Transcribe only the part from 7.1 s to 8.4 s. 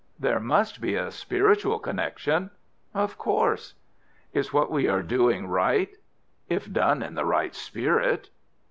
the right spirit."